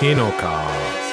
[0.00, 1.12] Kinocast.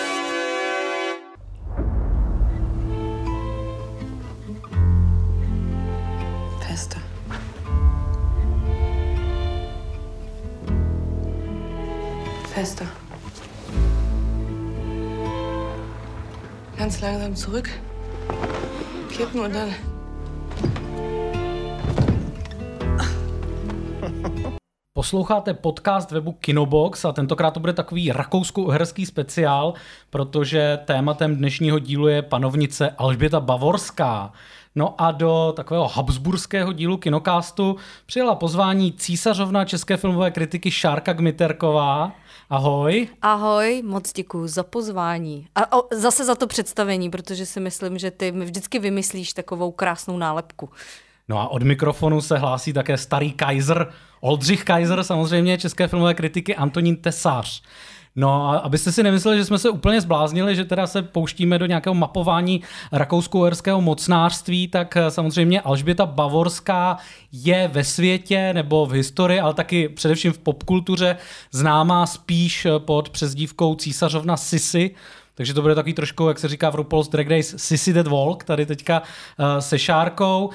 [6.62, 7.02] Fester.
[12.54, 12.86] Fester.
[16.78, 17.70] Ganz langsam zurück.
[19.12, 19.97] Kippen und dann.
[25.08, 29.74] Posloucháte podcast webu Kinobox a tentokrát to bude takový rakousko-uherský speciál,
[30.10, 34.32] protože tématem dnešního dílu je panovnice Alžběta Bavorská.
[34.76, 37.76] No a do takového habsburského dílu Kinokástu
[38.06, 42.12] přijela pozvání císařovna české filmové kritiky Šárka Gmiterková.
[42.50, 43.08] Ahoj.
[43.22, 45.48] Ahoj, moc děkuji za pozvání.
[45.56, 49.72] A o, zase za to představení, protože si myslím, že ty mi vždycky vymyslíš takovou
[49.72, 50.70] krásnou nálepku.
[51.30, 53.88] No a od mikrofonu se hlásí také starý Kaiser,
[54.22, 57.62] Oldřich Kaiser, samozřejmě české filmové kritiky Antonín Tesář.
[58.20, 61.66] No a abyste si nemysleli, že jsme se úplně zbláznili, že teda se pouštíme do
[61.66, 62.62] nějakého mapování
[62.92, 66.98] rakousko-uherského mocnářství, tak eh, samozřejmě Alžběta Bavorská
[67.32, 71.18] je ve světě nebo v historii, ale taky především v popkultuře
[71.52, 74.92] známá spíš eh, pod přezdívkou císařovna Sisi,
[75.38, 78.44] takže to bude takový trošku, jak se říká v RuPaul's Drag Race, Sissy Dead Walk,
[78.44, 80.46] tady teďka uh, se Šárkou.
[80.46, 80.54] Uh,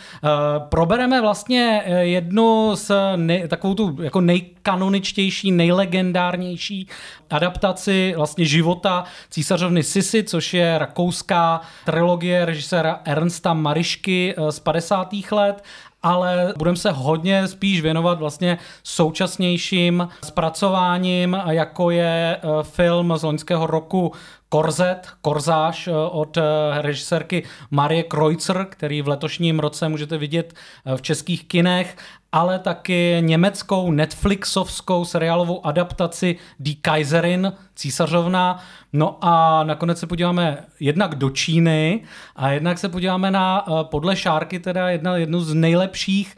[0.69, 6.89] probereme vlastně jednu z nej, takovou tu jako nejkanoničtější, nejlegendárnější
[7.31, 15.09] adaptaci vlastně života císařovny Sissy, což je rakouská trilogie režiséra Ernsta Marišky z 50.
[15.31, 15.65] let
[16.03, 24.13] ale budeme se hodně spíš věnovat vlastně současnějším zpracováním, jako je film z loňského roku
[24.53, 26.39] Korzet, Korzáš od
[26.81, 30.55] režisérky Marie Kreutzer, který v letošním roce můžete vidět
[30.97, 31.97] v českých kinech,
[32.33, 38.59] ale taky německou Netflixovskou seriálovou adaptaci Die Kaiserin, císařovna.
[38.93, 42.03] No a nakonec se podíváme jednak do Číny
[42.37, 46.37] a jednak se podíváme na podle Šárky teda jedna, jednu z nejlepších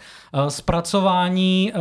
[0.49, 1.73] zpracování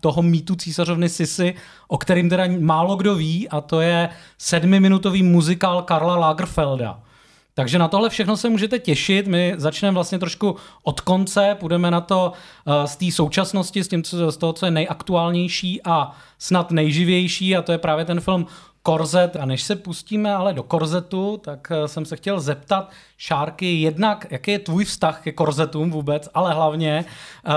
[0.00, 1.54] toho mýtu císařovny Sisy,
[1.88, 4.08] o kterým teda málo kdo ví a to je
[4.38, 7.00] sedmiminutový muzikál Karla Lagerfelda.
[7.58, 9.26] Takže na tohle všechno se můžete těšit.
[9.26, 12.32] My začneme vlastně trošku od konce, půjdeme na to
[12.84, 17.62] z té současnosti, s tím, co, z toho, co je nejaktuálnější a snad nejživější a
[17.62, 18.46] to je právě ten film
[18.82, 19.36] Korzet.
[19.36, 24.50] A než se pustíme ale do korzetu, tak jsem se chtěl zeptat Šárky jednak, jaký
[24.50, 27.52] je tvůj vztah ke korzetům vůbec, ale hlavně uh,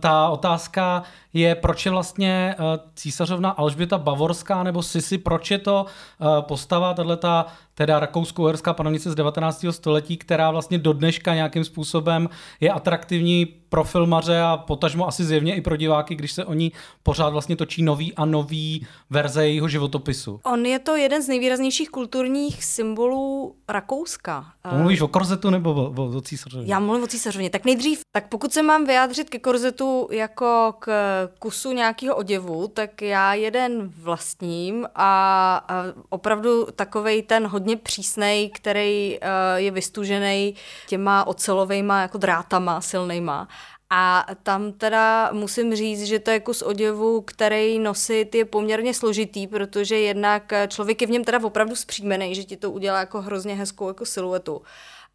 [0.00, 1.02] ta otázka
[1.34, 2.64] je, proč je vlastně uh,
[2.94, 5.86] císařovna Alžběta Bavorská nebo Sisi, proč je to
[6.20, 9.64] uh, postava, tato teda rakousko-uherská panovnice z 19.
[9.70, 12.28] století, která vlastně do dneška nějakým způsobem
[12.60, 16.72] je atraktivní pro filmaře a potažmo asi zjevně i pro diváky, když se o ní
[17.02, 20.40] pořád vlastně točí nový a nový verze jejího životopisu.
[20.44, 24.46] On je to jeden z nejvýraznějších kulturních symbolů Rakouska.
[24.72, 26.72] Mluvíš o korzetu nebo o, o, o císařovně?
[26.72, 27.50] Já mluvím o císařovně.
[27.50, 33.02] Tak nejdřív, tak pokud se mám vyjádřit ke korzetu jako k kusu nějakého oděvu, tak
[33.02, 40.54] já jeden vlastním a, a opravdu takovej ten hodně přísnej, který uh, je vystužený
[40.86, 43.48] těma ocelovejma jako drátama silnejma.
[43.90, 49.46] A tam teda musím říct, že to je kus oděvu, který nosit je poměrně složitý,
[49.46, 53.54] protože jednak člověk je v něm teda opravdu zpříjmený, že ti to udělá jako hrozně
[53.54, 54.62] hezkou jako siluetu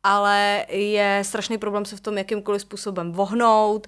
[0.03, 3.87] ale je strašný problém se v tom jakýmkoliv způsobem vohnout.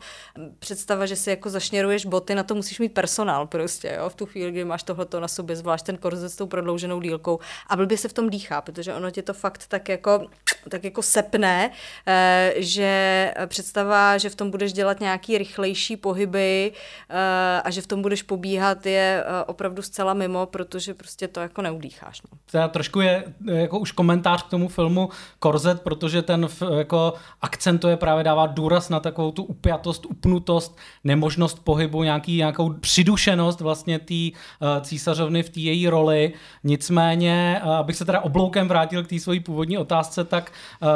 [0.60, 4.26] Představa, že si jako zašněruješ boty, na to musíš mít personál prostě, jo, v tu
[4.26, 7.98] chvíli, kdy máš tohleto na sobě, zvlášť ten korzet s tou prodlouženou dílkou a blbě
[7.98, 10.28] se v tom dýchá, protože ono tě to fakt tak jako,
[10.70, 11.72] tak jako sepne,
[12.08, 16.72] eh, že představa, že v tom budeš dělat nějaký rychlejší pohyby
[17.10, 21.40] eh, a že v tom budeš pobíhat je eh, opravdu zcela mimo, protože prostě to
[21.40, 22.22] jako neudýcháš.
[22.22, 22.38] No.
[22.52, 26.48] To trošku je jako už komentář k tomu filmu Korzet, protože ten
[26.78, 33.62] jako akcentuje právě dává důraz na takovou tu upjatost, upnutost, nemožnost pohybu, nějaký, nějakou přidušenost
[33.62, 36.34] vlastně té uh, císařovny v té její roli.
[36.64, 40.52] Nicméně, uh, abych se teda obloukem vrátil k té své původní otázce, tak
[40.82, 40.90] uh,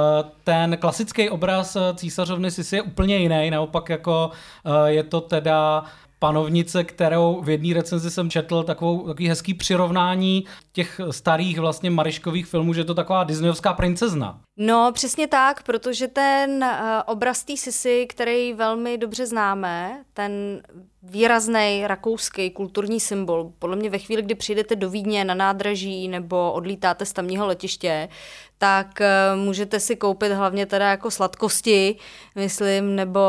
[0.43, 4.31] ten klasický obraz císařovny si je úplně jiný, naopak jako
[4.63, 5.83] uh, je to teda
[6.19, 12.45] panovnice, kterou v jedné recenzi jsem četl, takovou, takový hezký přirovnání těch starých vlastně Mariškových
[12.45, 14.41] filmů, že je to taková disneyovská princezna.
[14.57, 16.69] No, přesně tak, protože ten uh,
[17.05, 20.61] obraz té Sisy, který velmi dobře známe, ten
[21.09, 26.51] výrazný rakouský kulturní symbol, podle mě ve chvíli, kdy přijdete do Vídně na nádraží nebo
[26.51, 28.09] odlítáte z tamního letiště,
[28.57, 31.95] tak eh, můžete si koupit hlavně teda jako sladkosti,
[32.35, 33.19] myslím, nebo,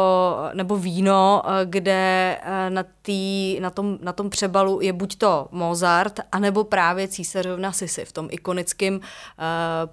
[0.55, 5.49] nebo víno, eh, kde eh, na, tý, na, tom, na tom přebalu je buď to
[5.51, 9.01] Mozart, anebo právě císařovna Sisi v tom ikonickém uh,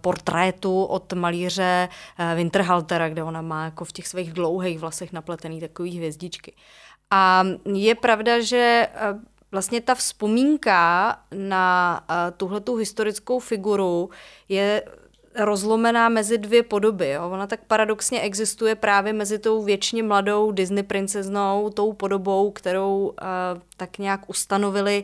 [0.01, 1.89] portrétu od malíře
[2.35, 6.53] Winterhaltera, kde ona má jako v těch svých dlouhých vlasech napletený takový hvězdičky.
[7.15, 9.19] A je pravda, že uh,
[9.51, 14.09] vlastně ta vzpomínka na uh, tuhletu historickou figuru
[14.49, 14.83] je
[15.35, 17.09] rozlomená mezi dvě podoby.
[17.09, 17.29] Jo.
[17.29, 23.61] Ona tak paradoxně existuje právě mezi tou věčně mladou Disney princeznou, tou podobou, kterou uh,
[23.77, 25.03] tak nějak ustanovili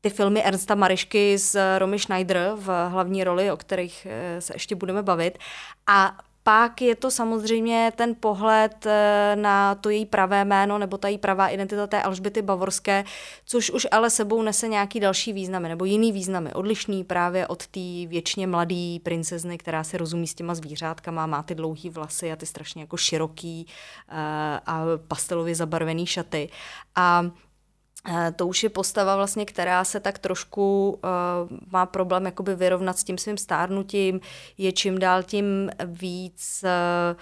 [0.00, 4.06] ty filmy Ernsta Marišky s Romy Schneider v hlavní roli, o kterých
[4.38, 5.38] se ještě budeme bavit.
[5.86, 11.08] A pak je to samozřejmě ten pohled eh, na to její pravé jméno nebo ta
[11.08, 13.04] její pravá identita té Alžběty Bavorské,
[13.44, 18.06] což už ale sebou nese nějaký další významy nebo jiný významy, odlišný právě od té
[18.06, 22.46] věčně mladé princezny, která se rozumí s těma zvířátkama, má ty dlouhé vlasy a ty
[22.46, 24.16] strašně jako široký uh,
[24.66, 26.48] a pastelově zabarvený šaty.
[26.96, 27.47] A Eh,
[28.36, 33.04] to už je postava vlastně, která se tak trošku uh, má problém jakoby vyrovnat s
[33.04, 34.20] tím svým stárnutím,
[34.58, 37.20] je čím dál tím víc uh,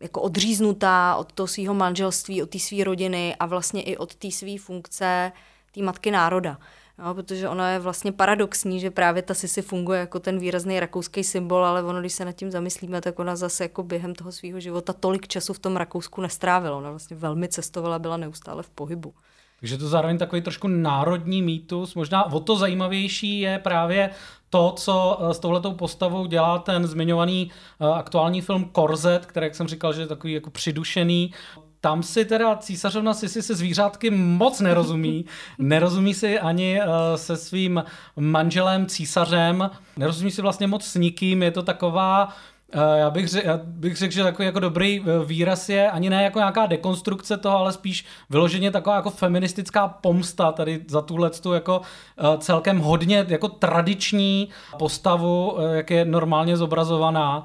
[0.00, 4.30] jako odříznutá od toho svého manželství, od té své rodiny a vlastně i od té
[4.30, 5.32] své funkce
[5.74, 6.58] té matky národa.
[6.98, 11.24] No, protože ono je vlastně paradoxní, že právě ta Sisi funguje jako ten výrazný rakouský
[11.24, 14.60] symbol, ale ono, když se nad tím zamyslíme, tak ona zase jako během toho svého
[14.60, 16.76] života tolik času v tom Rakousku nestrávila.
[16.76, 19.14] Ona vlastně velmi cestovala, byla neustále v pohybu.
[19.62, 21.94] Takže to zároveň takový trošku národní mýtus.
[21.94, 24.10] Možná o to zajímavější je právě
[24.50, 27.50] to, co eh, s touhletou postavou dělá ten zmiňovaný
[27.80, 31.32] eh, aktuální film Korzet, který, jak jsem říkal, že je takový jako přidušený.
[31.80, 35.24] Tam si teda císařovna Sisi se zvířátky moc nerozumí.
[35.58, 36.86] Nerozumí si ani uh,
[37.16, 37.84] se svým
[38.16, 39.70] manželem císařem.
[39.96, 41.42] Nerozumí si vlastně moc s nikým.
[41.42, 45.24] Je to taková Eh, já bych, řek, já bych řekl, že takový jako dobrý eh,
[45.24, 50.52] výraz je ani ne jako nějaká dekonstrukce toho, ale spíš vyloženě taková jako feministická pomsta
[50.52, 51.80] tady za tuhle tu jako
[52.18, 54.48] eh, celkem hodně jako tradiční
[54.78, 57.44] postavu, jak je normálně zobrazovaná.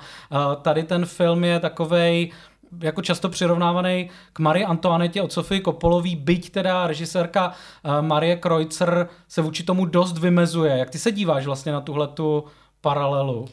[0.62, 2.32] Tady ten film je takovej
[2.82, 7.54] jako často přirovnávaný k Marie Antoinette od Sofie Kopolový, byť teda režisérka
[8.02, 10.78] Marie Kreutzer se vůči tomu dost vymezuje.
[10.78, 12.44] Jak ty se díváš vlastně na tuhle tu
[12.82, 13.48] paralelu?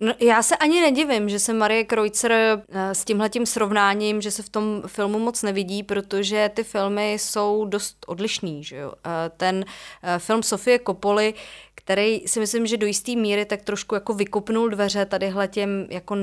[0.00, 4.42] No, já se ani nedivím, že se Marie Kreutzer eh, s tímhletím srovnáním, že se
[4.42, 8.64] v tom filmu moc nevidí, protože ty filmy jsou dost odlišný.
[8.64, 8.92] Že jo?
[9.06, 9.64] Eh, ten
[10.02, 11.34] eh, film Sofie Kopoli,
[11.74, 16.16] který si myslím, že do jisté míry tak trošku jako vykopnul dveře tadyhle těm jako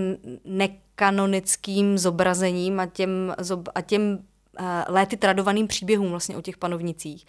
[0.46, 3.36] nekanonickým zobrazením a těm,
[3.76, 4.20] a těm
[4.88, 7.26] léty tradovaným příběhům vlastně o těch panovnicích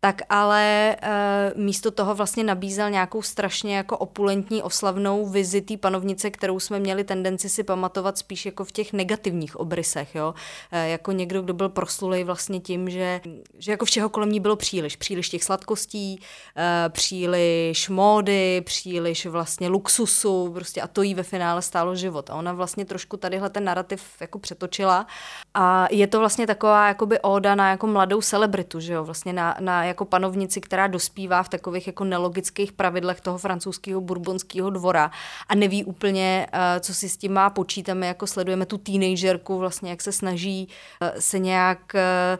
[0.00, 6.30] tak ale e, místo toho vlastně nabízel nějakou strašně jako opulentní oslavnou vizi té panovnice,
[6.30, 10.34] kterou jsme měli tendenci si pamatovat spíš jako v těch negativních obrysech, jo?
[10.72, 13.20] E, jako někdo, kdo byl proslulej vlastně tím, že,
[13.58, 16.20] že jako všeho kolem ní bylo příliš, příliš těch sladkostí,
[16.56, 22.30] e, příliš módy, příliš vlastně luxusu, prostě a to jí ve finále stálo život.
[22.30, 25.06] A ona vlastně trošku tadyhle ten narrativ jako přetočila
[25.54, 29.56] a je to vlastně taková jakoby óda na jako mladou celebritu, že jo, vlastně na,
[29.60, 35.10] na jako panovnici, která dospívá v takových jako nelogických pravidlech toho francouzského burbonského dvora
[35.48, 37.94] a neví úplně, eh, co si s tím má počítat.
[37.94, 40.68] My jako sledujeme tu teenagerku, vlastně jak se snaží
[41.02, 42.38] eh, se nějak eh,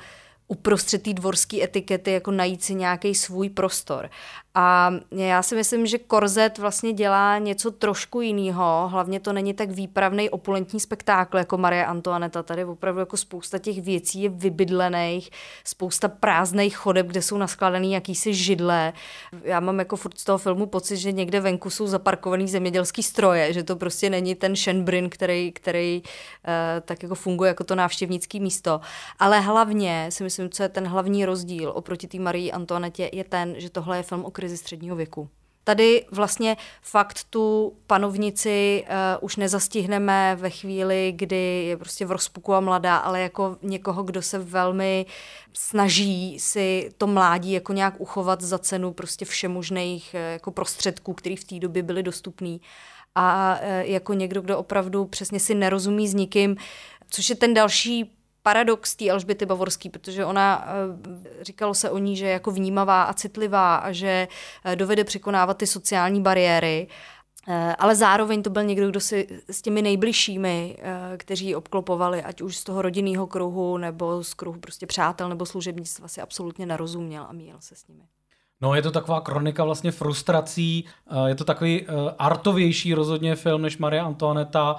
[0.49, 4.11] uprostřed té dvorské etikety jako najít si nějaký svůj prostor.
[4.61, 8.89] A já si myslím, že korzet vlastně dělá něco trošku jiného.
[8.89, 12.43] Hlavně to není tak výpravný opulentní spektákl jako Marie Antoineta.
[12.43, 15.31] Tady opravdu jako spousta těch věcí je vybydlených,
[15.65, 18.93] spousta prázdných chodeb, kde jsou naskladané jakýsi židle.
[19.45, 23.53] Já mám jako furt z toho filmu pocit, že někde venku jsou zaparkovaný zemědělský stroje,
[23.53, 26.53] že to prostě není ten Shenbrin, který, který uh,
[26.85, 28.81] tak jako funguje jako to návštěvnické místo.
[29.19, 33.55] Ale hlavně si myslím, co je ten hlavní rozdíl oproti té Marii Antoinetě, je ten,
[33.57, 35.29] že tohle je film o krizi středního věku.
[35.65, 42.55] Tady vlastně fakt tu panovnici uh, už nezastihneme ve chvíli, kdy je prostě v rozpuku
[42.55, 45.07] a mladá, ale jako někoho, kdo se velmi
[45.53, 51.37] snaží si to mládí jako nějak uchovat za cenu prostě všemožných uh, jako prostředků, které
[51.37, 52.59] v té době byly dostupné.
[53.15, 56.57] A uh, jako někdo, kdo opravdu přesně si nerozumí s nikým,
[57.11, 62.17] což je ten další paradox té Alžběty Bavorský, protože ona, eh, říkalo se o ní,
[62.17, 64.29] že je jako vnímavá a citlivá a že
[64.65, 66.89] eh, dovede překonávat ty sociální bariéry,
[67.49, 70.77] eh, ale zároveň to byl někdo, kdo si s těmi nejbližšími,
[71.17, 75.47] kteří ji obklopovali, ať už z toho rodinného kruhu, nebo z kruhu prostě přátel nebo
[75.47, 78.03] služebnictva, si absolutně nerozuměl a míjel se s nimi.
[78.61, 80.85] No, je to taková kronika vlastně frustrací,
[81.27, 81.87] je to takový
[82.19, 84.77] artovější rozhodně film než Maria Antoaneta,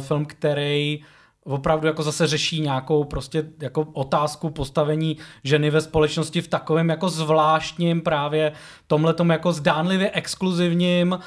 [0.00, 1.04] film, který
[1.46, 7.08] opravdu jako zase řeší nějakou prostě jako otázku postavení ženy ve společnosti v takovém jako
[7.08, 8.52] zvláštním právě
[8.86, 11.18] tomhletom jako zdánlivě exkluzivním uh,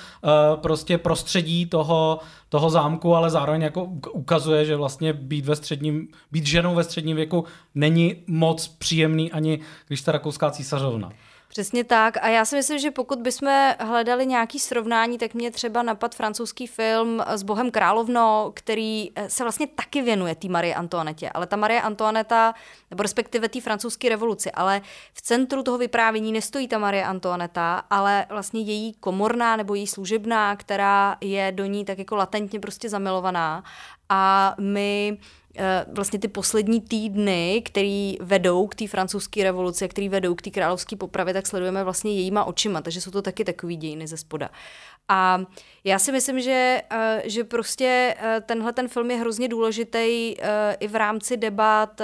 [0.56, 6.46] prostě prostředí toho, toho zámku, ale zároveň jako ukazuje, že vlastně být ve středním, být
[6.46, 7.46] ženou ve středním věku
[7.76, 11.10] není moc příjemný ani když ta rakouská císařovna.
[11.50, 12.18] Přesně tak.
[12.22, 16.68] A já si myslím, že pokud bychom hledali nějaký srovnání, tak mě třeba napad francouzský
[16.68, 21.29] film s Bohem královno, který eh, se vlastně taky věnuje té Marie Antoinette.
[21.29, 22.53] Ale ta Marie Antoineta,
[22.91, 24.82] nebo respektive té francouzské revoluci, ale
[25.13, 30.56] v centru toho vyprávění nestojí ta Marie Antoineta, ale vlastně její komorná nebo její služebná,
[30.56, 33.63] která je do ní tak jako latentně prostě zamilovaná.
[34.10, 35.38] A my Eh,
[35.94, 40.96] vlastně ty poslední týdny, který vedou k té francouzské revoluci, který vedou k té královské
[40.96, 44.50] popravě, tak sledujeme vlastně jejíma očima, takže jsou to taky takový dějiny ze spoda.
[45.08, 45.41] A
[45.84, 50.36] já si myslím, že, eh, že prostě eh, tenhle ten film je hrozně důležitý
[50.79, 52.01] i v rámci debat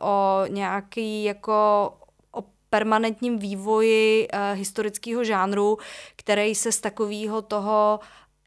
[0.00, 1.92] o nějaký jako
[2.32, 5.78] o permanentním vývoji historického žánru,
[6.16, 8.00] který se z takového toho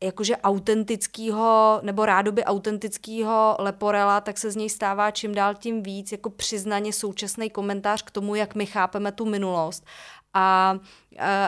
[0.03, 6.11] jakože autentického nebo rádoby autentického leporela, tak se z něj stává čím dál tím víc
[6.11, 9.85] jako přiznaně současný komentář k tomu, jak my chápeme tu minulost.
[10.33, 10.79] A,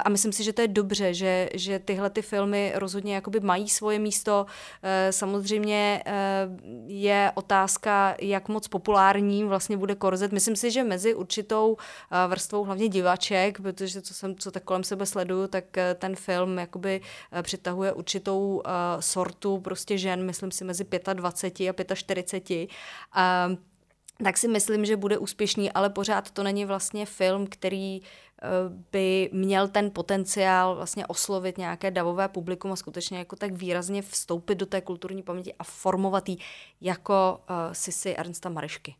[0.03, 3.69] a myslím si, že to je dobře, že, že tyhle ty filmy rozhodně jakoby mají
[3.69, 4.45] svoje místo.
[4.83, 6.47] E, samozřejmě e,
[6.85, 10.31] je otázka, jak moc populární vlastně bude korzet.
[10.31, 11.77] Myslím si, že mezi určitou
[12.27, 17.01] vrstvou hlavně divaček, protože co jsem, co tak kolem sebe sleduju, tak ten film jakoby
[17.41, 18.61] přitahuje určitou
[18.99, 22.69] sortu prostě žen, myslím si mezi 25 a 45
[24.23, 28.30] tak si myslím, že bude úspěšný, ale pořád to není vlastně film, který eh,
[28.91, 34.55] by měl ten potenciál vlastně oslovit nějaké davové publikum a skutečně jako tak výrazně vstoupit
[34.55, 36.37] do té kulturní paměti a formovat ji
[36.81, 38.95] jako uh, Sisi Ernsta Marišky.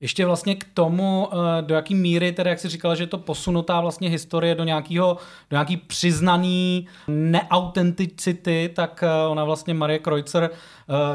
[0.00, 3.18] Ještě vlastně k tomu, eh, do jaký míry, tedy jak jsi říkala, že je to
[3.18, 5.14] posunutá vlastně historie do, nějakého,
[5.50, 10.50] do nějaký přiznaný neautenticity, tak ona vlastně Marie Kreutzer,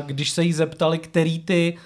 [0.06, 1.78] když se jí zeptali, který ty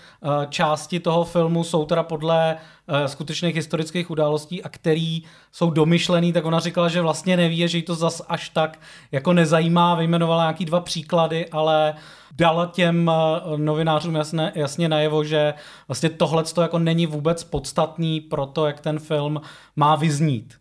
[0.50, 2.56] části toho filmu jsou teda podle
[2.88, 7.78] uh, skutečných historických událostí a který jsou domyšlený, tak ona říkala, že vlastně neví, že
[7.78, 8.80] jí to zas až tak
[9.12, 11.96] jako nezajímá, vyjmenovala nějaký dva příklady, ale
[12.32, 13.12] dala těm
[13.58, 15.54] novinářům jasně, jasně najevo, že
[15.88, 19.42] vlastně tohle jako není vůbec podstatný pro to, jak ten film
[19.76, 20.60] má vyznít.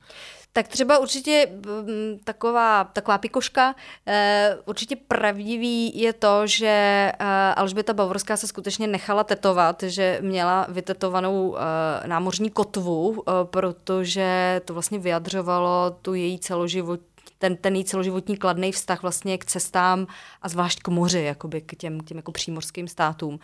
[0.54, 1.49] Tak třeba určitě
[2.25, 3.75] taková, taková pikoška,
[4.06, 6.66] eh, určitě pravdivý je to, že
[7.18, 14.73] eh, Alžběta Bavorská se skutečně nechala tetovat, že měla vytetovanou eh, námořní kotvu, protože to
[14.73, 17.00] vlastně vyjadřovalo tu její celoživot,
[17.38, 20.06] ten, ten její celoživotní kladný vztah vlastně k cestám
[20.42, 23.38] a zvlášť k moři, jakoby k těm, těm jako přímořským státům.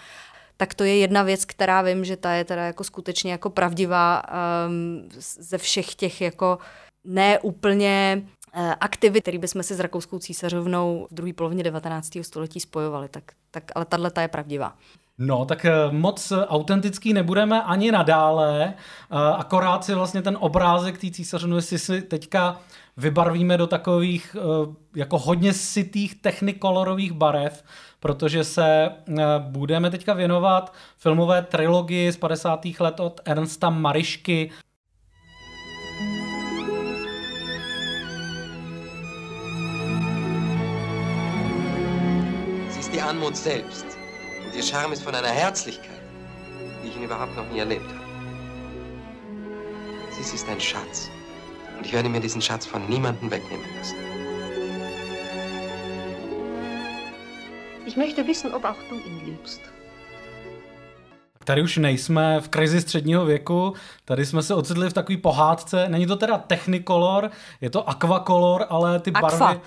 [0.57, 4.23] Tak to je jedna věc, která vím, že ta je teda jako skutečně jako pravdivá
[4.69, 6.59] um, ze všech těch jako
[7.05, 8.23] ne úplně
[8.55, 12.19] eh, aktivit, které bychom si s rakouskou císařovnou v druhé polovině 19.
[12.23, 14.77] století spojovali, tak, tak ale tahle ta je pravdivá.
[15.19, 21.11] No, tak eh, moc autentický nebudeme ani nadále, eh, akorát si vlastně ten obrázek té
[21.11, 22.61] císařovny si teďka
[22.97, 24.37] vybarvíme do takových
[24.97, 27.65] jako hodně sitých technikolorových barev,
[28.01, 28.91] protože se
[29.39, 32.81] budeme teďka věnovat filmové trilogii z 50.
[32.81, 34.51] let od Ernsta Marišky
[43.09, 43.87] Anmut selbst.
[44.45, 46.03] Und ihr Charme ist von einer Herzlichkeit,
[46.83, 48.05] die ich ihn überhaupt noch nie erlebt habe.
[50.21, 51.09] Sie ist ein Schatz.
[51.79, 53.97] Und ich werde mir diesen Schatz von niemandem wegnehmen lassen.
[57.87, 59.61] Ich möchte wissen, ob auch du ihn liebst.
[61.45, 63.75] Tady už nejsme v krizi středního věku,
[64.05, 65.89] tady jsme se ocitli v takové pohádce.
[65.89, 69.39] Není to teda Technicolor, je to Aquacolor, ale ty Aqua.
[69.39, 69.61] barvy...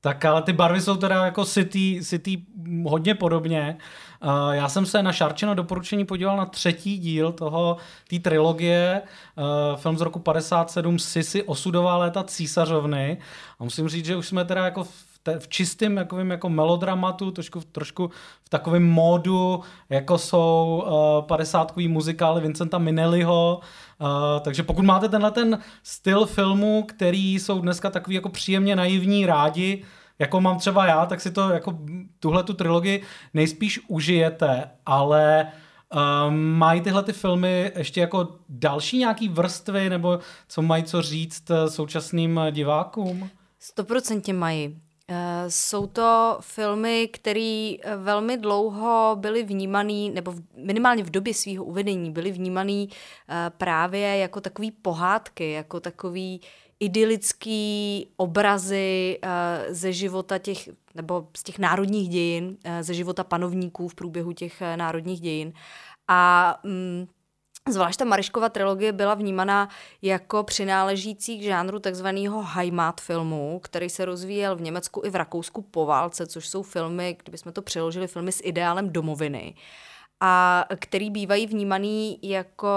[0.00, 2.42] Tak ale ty barvy jsou teda jako City, City
[2.84, 3.76] hodně podobně.
[4.22, 7.76] Uh, já jsem se na Šarčino doporučení podíval na třetí díl toho,
[8.10, 9.02] té trilogie,
[9.36, 13.18] uh, film z roku 57, Sisi, Osudová léta císařovny.
[13.58, 14.86] A musím říct, že už jsme teda jako
[15.28, 18.10] te, v čistém jakovým jako melodramatu, trošku, trošku
[18.44, 20.84] v takovém módu, jako jsou
[21.78, 23.60] uh, muzikály Vincenta Minelliho,
[24.00, 24.08] uh,
[24.40, 29.84] takže pokud máte tenhle ten styl filmu, který jsou dneska takový jako příjemně naivní rádi,
[30.18, 31.78] jako mám třeba já, tak si to jako
[32.20, 33.02] tuhle tu trilogii
[33.34, 35.46] nejspíš užijete, ale
[35.94, 40.18] Uh, mají tyhle ty filmy ještě jako další nějaký vrstvy, nebo
[40.48, 43.30] co mají co říct eh, současným divákům?
[43.58, 44.80] Stoprocentně mají.
[45.48, 52.32] Jsou to filmy, které velmi dlouho byly vnímané, nebo minimálně v době svého uvedení byly
[52.32, 52.86] vnímané
[53.48, 56.40] právě jako takový pohádky, jako takový
[56.80, 59.18] idylický obrazy
[59.68, 65.20] ze života těch, nebo z těch národních dějin, ze života panovníků v průběhu těch národních
[65.20, 65.52] dějin.
[66.08, 67.08] A um,
[67.72, 69.68] Zvlášť ta Mariškova trilogie byla vnímaná
[70.02, 75.62] jako přináležící k žánru takzvaného Heimat filmu, který se rozvíjel v Německu i v Rakousku
[75.62, 79.54] po válce, což jsou filmy, kdybychom to přeložili, filmy s ideálem domoviny
[80.20, 82.68] a který bývají vnímaný jako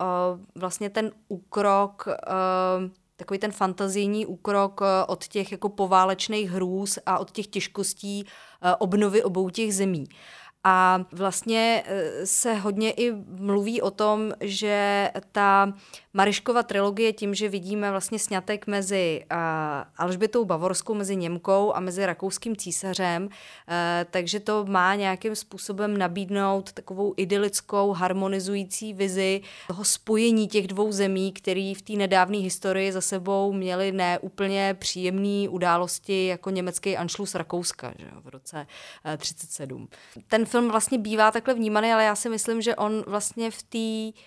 [0.00, 6.98] uh, vlastně ten úkrok uh, takový ten fantazijní úkrok eh, od těch jako poválečných hrůz
[7.06, 10.04] a od těch těžkostí eh, obnovy obou těch zemí.
[10.64, 15.72] A vlastně eh, se hodně i mluví o tom, že ta
[16.14, 19.38] Mariškova trilogie tím, že vidíme vlastně snětek mezi uh,
[19.96, 23.30] Alžbětou Bavorskou, mezi Němkou a mezi rakouským císařem, uh,
[24.10, 31.32] takže to má nějakým způsobem nabídnout takovou idylickou, harmonizující vizi toho spojení těch dvou zemí,
[31.32, 37.92] který v té nedávné historii za sebou měli neúplně příjemné události jako německý Anschluss Rakouska
[37.98, 38.66] že v roce
[39.06, 39.88] uh, 37.
[40.28, 44.20] Ten film vlastně bývá takhle vnímaný, ale já si myslím, že on vlastně v té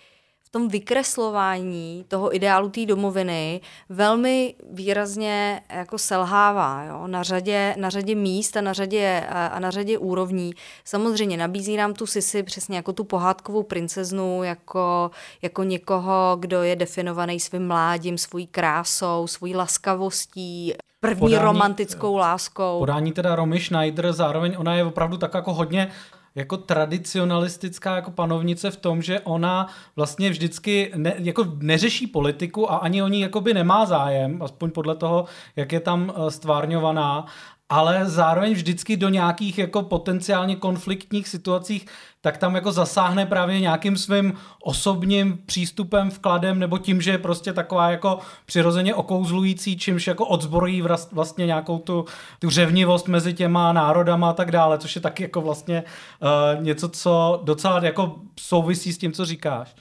[0.53, 7.07] tom vykreslování toho ideálu té domoviny velmi výrazně jako selhává jo?
[7.07, 10.53] Na, řadě, na řadě míst a na řadě, a na řadě úrovní.
[10.85, 15.11] Samozřejmě nabízí nám tu Sisi přesně jako tu pohádkovou princeznu, jako,
[15.41, 20.73] jako někoho, kdo je definovaný svým mládím, svojí krásou, svojí laskavostí,
[21.03, 22.79] první podání, romantickou láskou.
[22.79, 25.91] Podání teda Romy Schneider, zároveň ona je opravdu tak jako hodně
[26.35, 32.75] jako tradicionalistická jako panovnice v tom, že ona vlastně vždycky ne, jako neřeší politiku a
[32.75, 37.25] ani o ní jakoby nemá zájem, aspoň podle toho, jak je tam eh, stvárňovaná
[37.73, 41.85] ale zároveň vždycky do nějakých jako potenciálně konfliktních situacích,
[42.21, 47.53] tak tam jako zasáhne právě nějakým svým osobním přístupem, vkladem, nebo tím, že je prostě
[47.53, 52.05] taková jako přirozeně okouzlující, čímž jako odzbrojí vlastně nějakou tu,
[52.39, 56.89] tu řevnivost mezi těma národama a tak dále, což je taky jako vlastně uh, něco,
[56.89, 59.75] co docela jako souvisí s tím, co říkáš.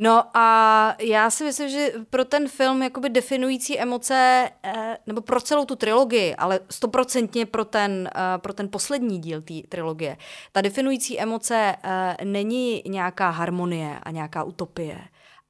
[0.00, 5.40] No a já si myslím, že pro ten film jakoby definující emoce, eh, nebo pro
[5.40, 10.16] celou tu trilogii, ale stoprocentně pro ten, eh, pro ten poslední díl té trilogie,
[10.52, 14.98] ta definující emoce eh, není nějaká harmonie a nějaká utopie,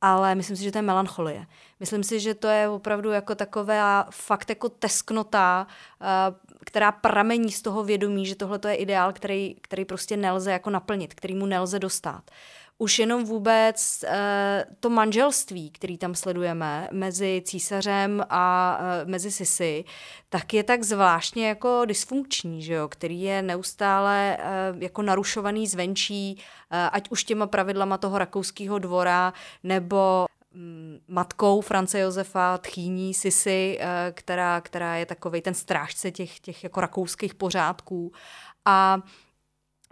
[0.01, 1.47] ale myslím si, že to je melancholie.
[1.81, 5.67] Myslím si, že to je opravdu jako taková fakt jako tesknota,
[6.65, 11.15] která pramení z toho vědomí, že tohle je ideál, který, který prostě nelze jako naplnit,
[11.15, 12.23] který mu nelze dostat
[12.79, 14.11] už jenom vůbec uh,
[14.81, 19.85] to manželství, který tam sledujeme mezi císařem a uh, mezi sisy,
[20.29, 22.89] tak je tak zvláštně jako dysfunkční, že jo?
[22.89, 26.43] který je neustále uh, jako narušovaný zvenčí,
[26.93, 33.79] ať už těma pravidlama toho rakouského dvora, nebo mm, matkou France Josefa, tchýní Sisy,
[34.13, 38.13] která, která je takový ten strážce těch, těch jako rakouských pořádků.
[38.65, 38.99] A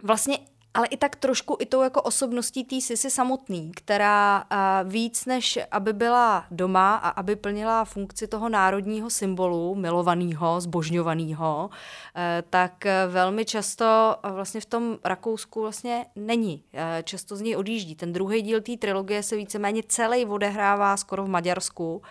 [0.03, 0.39] vlastně
[0.73, 5.59] ale i tak trošku i tou jako osobností té Sisy samotný, která uh, víc než
[5.71, 13.45] aby byla doma a aby plnila funkci toho národního symbolu, milovaného, zbožňovaného, uh, tak velmi
[13.45, 16.63] často uh, vlastně v tom Rakousku vlastně není.
[16.73, 17.95] Uh, často z něj odjíždí.
[17.95, 22.01] Ten druhý díl té trilogie se víceméně celý odehrává skoro v Maďarsku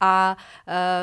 [0.00, 0.36] a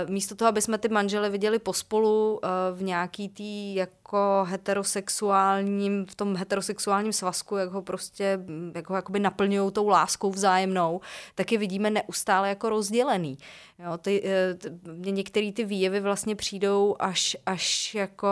[0.04, 2.40] uh, místo toho, aby jsme ty manžely viděli pospolu uh,
[2.78, 4.07] v nějaký tý jako
[4.44, 8.40] heterosexuálním, v tom heterosexuálním svazku, jak ho prostě,
[8.76, 11.02] jak ho jakoby naplňují tou láskou vzájemnou,
[11.36, 13.38] tak je vidíme neustále jako rozdělený.
[13.80, 18.28] Jo, ty, uh, některé ty výjevy vlastně přijdou až, až, jako,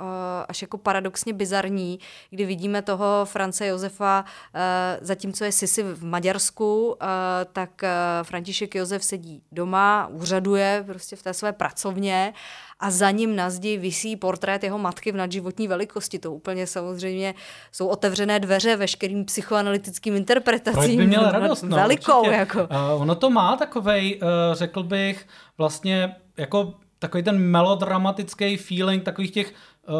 [0.00, 0.06] uh,
[0.48, 1.98] až jako paradoxně bizarní,
[2.30, 4.60] kdy vidíme toho France Josefa, uh,
[5.00, 6.96] zatímco je Sisi v Maďarsku,
[7.52, 7.82] tak
[8.22, 12.32] František Josef sedí doma, úřaduje prostě v té své pracovně
[12.80, 16.18] a za ním na zdi visí portrét jeho matky v nadživotní velikosti.
[16.18, 17.34] To úplně samozřejmě
[17.72, 20.80] jsou otevřené dveře veškerým psychoanalytickým interpretacím.
[20.82, 21.62] Proč by měl radost?
[21.62, 22.58] No, velikou, jako.
[22.58, 25.26] Uh, ono to má takovej, uh, řekl bych,
[25.58, 29.54] vlastně jako takový ten melodramatický feeling takových těch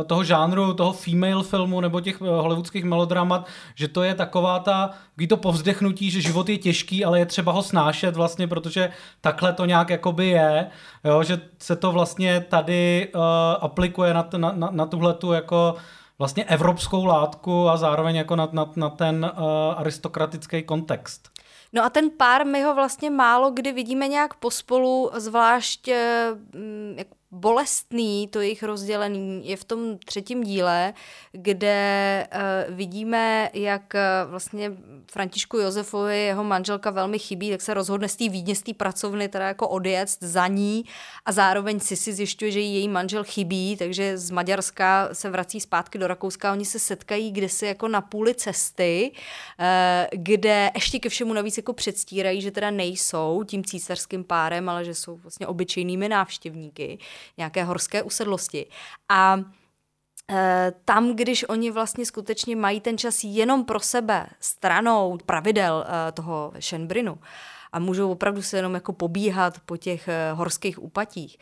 [0.06, 4.90] toho žánru, toho female filmu nebo těch eh, hollywoodských melodramat, že to je taková ta,
[5.16, 9.52] kdy to povzdechnutí, že život je těžký, ale je třeba ho snášet vlastně, protože takhle
[9.52, 10.70] to nějak jakoby je,
[11.04, 13.22] jo, že se to vlastně tady uh,
[13.60, 15.74] aplikuje na, na, na, na tuhle tu jako
[16.18, 19.44] vlastně evropskou látku a zároveň jako na, na, na ten uh,
[19.76, 21.30] aristokratický kontext.
[21.72, 25.88] No a ten pár my ho vlastně málo kdy vidíme nějak pospolu, zvlášť
[26.96, 30.94] jak bolestný to jejich rozdělení je v tom třetím díle,
[31.32, 34.72] kde uh, vidíme, jak uh, vlastně
[35.10, 39.28] Františku Josefovi jeho manželka velmi chybí, tak se rozhodne z té Vídně, z té pracovny
[39.28, 40.84] teda jako odjet za ní.
[41.26, 45.98] A zároveň si si zjišťuje, že její manžel chybí, takže z Maďarska se vrací zpátky
[45.98, 49.64] do Rakouska, oni se setkají kdysi jako na půli cesty, uh,
[50.12, 54.94] kde ještě ke všemu navíc jako předstírají, že teda nejsou tím císařským párem, ale že
[54.94, 56.98] jsou vlastně obyčejnými návštěvníky
[57.36, 58.66] nějaké horské usedlosti.
[59.08, 59.38] A
[60.30, 66.12] e, tam, když oni vlastně skutečně mají ten čas jenom pro sebe, stranou pravidel e,
[66.12, 67.18] toho Shenbrinu,
[67.72, 71.38] a můžou opravdu se jenom jako pobíhat po těch e, horských úpatích,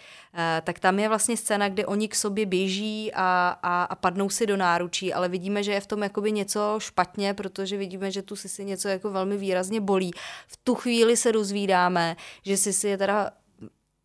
[0.64, 4.46] tak tam je vlastně scéna, kde oni k sobě běží a, a, a padnou si
[4.46, 8.36] do náručí, ale vidíme, že je v tom jakoby něco špatně, protože vidíme, že tu
[8.36, 10.10] si něco jako velmi výrazně bolí.
[10.46, 13.30] V tu chvíli se dozvídáme, že si je teda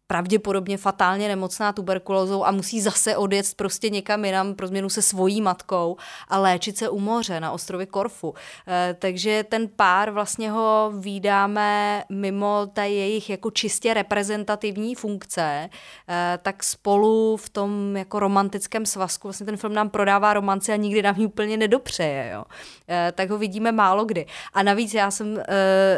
[0.08, 5.42] pravděpodobně fatálně nemocná tuberkulózou a musí zase odjet prostě někam jinam pro změnu se svojí
[5.42, 8.34] matkou a léčit se u moře na ostrově Korfu.
[8.68, 15.70] E, takže ten pár vlastně ho výdáme mimo té jejich jako čistě reprezentativní funkce,
[16.10, 20.76] e, tak spolu v tom jako romantickém svazku, vlastně ten film nám prodává romanci a
[20.76, 22.44] nikdy nám ji úplně nedopřeje, jo.
[22.90, 24.26] E, tak ho vidíme málo kdy.
[24.54, 25.44] A navíc já jsem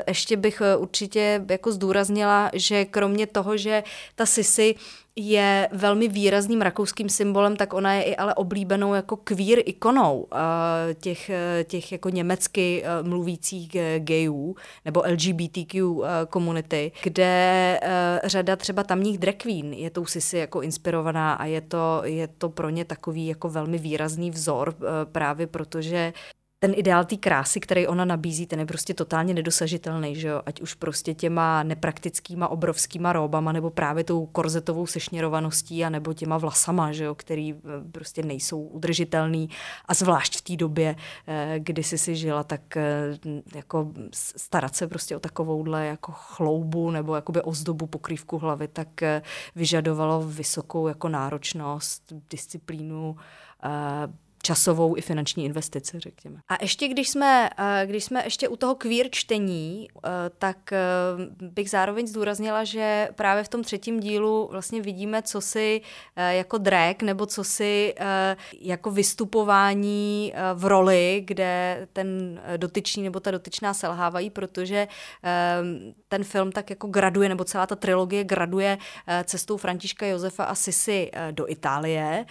[0.08, 3.84] ještě bych určitě jako zdůraznila, že kromě toho, že
[4.16, 4.76] ta Sisi
[5.16, 10.40] je velmi výrazným rakouským symbolem, tak ona je i ale oblíbenou jako queer ikonou uh,
[11.00, 15.84] těch, eh, těch jako německy uh, mluvících gayů nebo LGBTQ
[16.30, 17.80] komunity, kde
[18.24, 22.50] řada třeba tamních drag queen je tou Sisi jako inspirovaná a je to, je to
[22.50, 24.76] pro ně takový jako velmi výrazný vzor
[25.12, 26.14] právě protože
[26.60, 30.42] ten ideál té krásy, který ona nabízí, ten je prostě totálně nedosažitelný, že jo?
[30.46, 36.38] Ať už prostě těma nepraktickýma obrovskýma róbama, nebo právě tou korzetovou sešněrovaností, a nebo těma
[36.38, 37.16] vlasama, že jo?
[37.16, 39.50] který eh, prostě nejsou udržitelný.
[39.86, 40.96] A zvlášť v té době,
[41.28, 42.84] eh, kdy jsi si žila, tak eh,
[43.56, 43.92] jako
[44.36, 48.88] starat se prostě o takovouhle jako chloubu nebo jakoby ozdobu pokrývku hlavy, tak
[49.56, 53.16] vyžadovalo vysokou jako náročnost, disciplínu,
[54.42, 56.40] časovou i finanční investici, řekněme.
[56.50, 60.78] A ještě když jsme, eh, když jsme ještě u toho queer čtení, eh, tak eh,
[61.42, 65.82] bych zároveň zdůraznila, že právě v tom třetím dílu vlastně vidíme, co si
[66.16, 67.96] jako drag, nebo co si
[68.62, 74.88] jako vystupování v roli, kde ten dotyčný nebo ta dotyčná selhávají, protože
[76.08, 78.78] ten film tak jako graduje, nebo celá ta trilogie graduje
[79.24, 82.26] cestou Františka Josefa a Sisi do Itálie,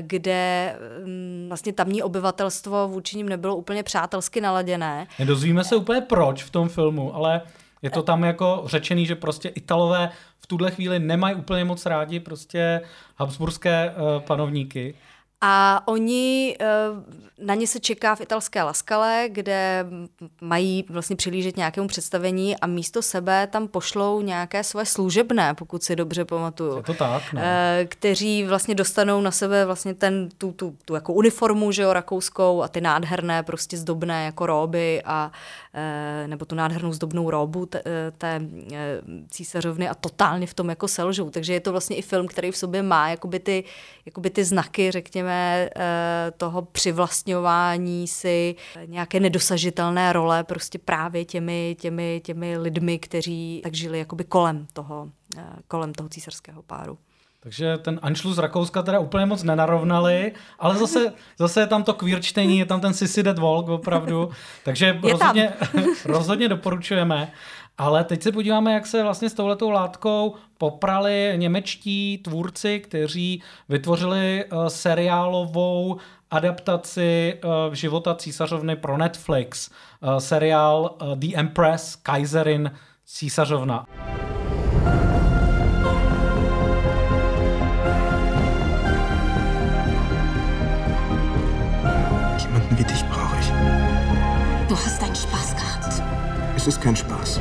[0.00, 5.06] kde mm, vlastně tamní obyvatelstvo vůči ním nebylo úplně přátelsky naladěné.
[5.18, 7.40] Nedozvíme se úplně proč v tom filmu, ale
[7.82, 12.20] je to tam jako řečený, že prostě Italové v tuhle chvíli nemají úplně moc rádi
[12.20, 12.80] prostě
[13.16, 14.94] habsburské uh, panovníky.
[15.40, 16.66] A oni, eh,
[17.38, 19.86] na ně se čeká v italské Laskale, kde
[20.40, 25.96] mají vlastně přilížet nějakému představení a místo sebe tam pošlou nějaké své služebné, pokud si
[25.96, 26.76] dobře pamatuju.
[26.76, 27.40] Je to tak, no.
[27.88, 32.62] Kteří vlastně dostanou na sebe vlastně ten, tu, tu, tu jako uniformu, že jo, rakouskou
[32.62, 35.32] a ty nádherné prostě zdobné jako róby a
[35.74, 37.82] eh, nebo tu nádhernou zdobnou róbu té,
[38.18, 38.40] té
[39.30, 41.30] císařovny a totálně v tom jako selžou.
[41.30, 43.64] Takže je to vlastně i film, který v sobě má jakoby ty,
[44.06, 45.33] jakoby ty znaky, řekněme,
[45.76, 53.74] Eh, toho přivlastňování si nějaké nedosažitelné role prostě právě těmi, těmi, těmi lidmi, kteří tak
[53.74, 56.98] žili jakoby kolem toho, eh, kolem toho císařského páru.
[57.44, 62.22] Takže ten Anschluss Rakouska teda úplně moc nenarovnali, ale zase, zase je tam to queer
[62.22, 64.30] čtení, je tam ten Sissy Dead Walk opravdu,
[64.64, 65.52] takže rozhodně,
[66.04, 67.32] rozhodně doporučujeme.
[67.78, 74.44] Ale teď se podíváme, jak se vlastně s touhletou látkou poprali němečtí tvůrci, kteří vytvořili
[74.44, 75.96] uh, seriálovou
[76.30, 79.70] adaptaci uh, života císařovny pro Netflix.
[80.00, 82.70] Uh, seriál uh, The Empress, Kaiserin,
[83.06, 83.86] císařovna.
[92.42, 93.52] Jemanden wie dich brauche ich.
[94.68, 96.02] Du hast deinen Spaß gehabt.
[96.56, 97.40] Es ist kein Spaß.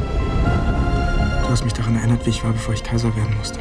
[1.54, 3.60] Hast mich daran erinnert, wie ich war, bevor ich Kaiser werden musste.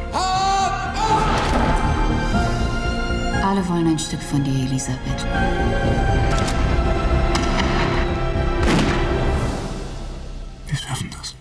[3.43, 5.23] Alle wollen ein Stück von dir, Elisabeth.
[10.65, 11.35] Wir schaffen das.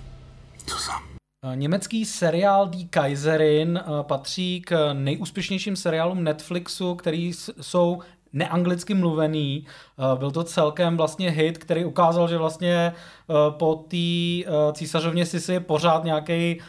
[0.67, 1.09] Zusammen.
[1.55, 9.67] Německý seriál Die Kaiserin patří k nejúspěšnějším seriálům Netflixu, který jsou neanglicky mluvený.
[10.13, 12.93] Uh, byl to celkem vlastně hit, který ukázal, že vlastně
[13.27, 16.61] uh, po té uh, císařovně si je pořád nějaký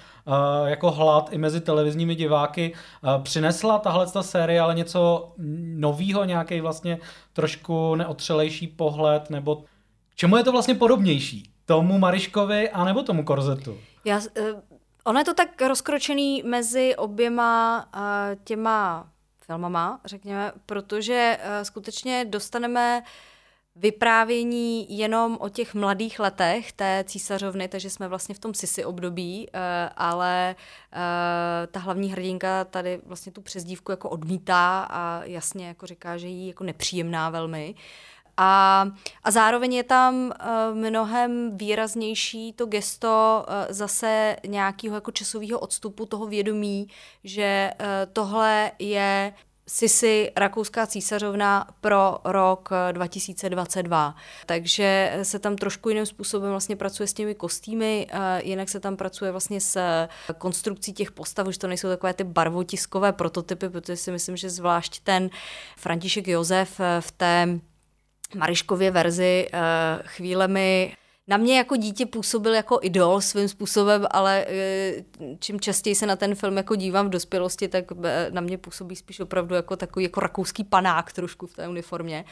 [0.65, 2.73] jako hlad i mezi televizními diváky.
[3.23, 5.31] Přinesla tahle ta série ale něco
[5.75, 6.99] novýho, nějaký vlastně
[7.33, 9.55] trošku neotřelejší pohled, nebo
[10.09, 11.49] k čemu je to vlastně podobnější?
[11.65, 13.77] Tomu Mariškovi anebo tomu Korzetu?
[14.05, 14.23] Já, uh,
[15.03, 18.01] ono je to tak rozkročený mezi oběma uh,
[18.43, 19.07] těma
[19.43, 23.03] filmama, řekněme, protože uh, skutečně dostaneme
[23.75, 29.47] vyprávění jenom o těch mladých letech té císařovny, takže jsme vlastně v tom sisi období,
[29.47, 29.59] uh,
[29.95, 30.99] ale uh,
[31.71, 36.47] ta hlavní hrdinka tady vlastně tu přezdívku jako odmítá a jasně jako říká, že jí
[36.47, 37.75] jako nepříjemná velmi.
[38.37, 38.87] A,
[39.23, 46.05] a zároveň je tam uh, mnohem výraznější to gesto uh, zase nějakého jako časového odstupu
[46.05, 46.87] toho vědomí,
[47.23, 49.33] že uh, tohle je
[49.67, 54.15] Sisi, rakouská císařovna pro rok 2022.
[54.45, 58.07] Takže se tam trošku jiným způsobem vlastně pracuje s těmi kostýmy,
[58.43, 59.79] jinak se tam pracuje vlastně s
[60.37, 64.99] konstrukcí těch postav, už to nejsou takové ty barvotiskové prototypy, protože si myslím, že zvlášť
[65.03, 65.29] ten
[65.77, 67.59] František Josef v té
[68.35, 69.47] Mariškově verzi
[70.03, 70.93] chvílemi
[71.27, 75.03] na mě jako dítě působil jako idol svým způsobem, ale eh,
[75.39, 78.95] čím častěji se na ten film jako dívám v dospělosti, tak eh, na mě působí
[78.95, 82.25] spíš opravdu jako takový jako rakouský panák trošku v té uniformě.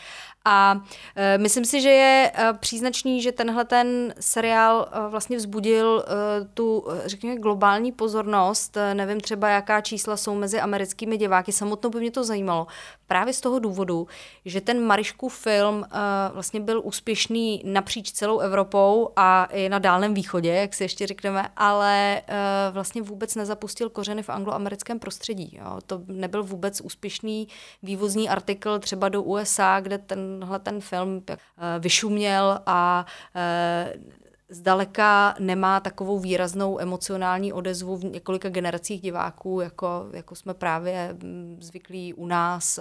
[0.46, 0.82] A
[1.16, 6.06] eh, myslím si, že je příznačný, že tenhle ten seriál vlastně vzbudil
[6.54, 8.78] tu, řekněme, globální pozornost.
[8.94, 11.52] Nevím třeba, jaká čísla jsou mezi americkými diváky.
[11.52, 12.68] Samotnou by mě to zajímalo.
[13.08, 14.08] Právě z toho důvodu,
[14.46, 15.86] že ten Mariškův film
[16.34, 21.08] vlastně byl úspěšný napříč celou Evropou Evropou a i na Dálném východě, jak si ještě
[21.08, 25.58] řekneme, ale uh, vlastně vůbec nezapustil kořeny v angloamerickém prostředí.
[25.62, 25.80] Jo.
[25.88, 27.48] To nebyl vůbec úspěšný
[27.84, 31.36] vývozní artikl třeba do USA, kde tenhle ten film uh,
[31.80, 34.02] vyšuměl a uh,
[34.50, 41.58] zdaleka nemá takovou výraznou emocionální odezvu v několika generacích diváků, jako, jako jsme právě mm,
[41.62, 42.80] zvyklí u nás